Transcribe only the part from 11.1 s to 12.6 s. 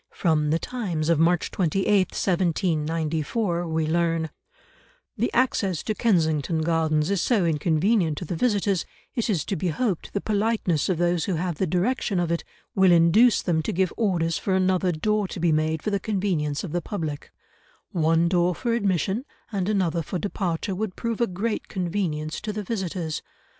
who have the direction of it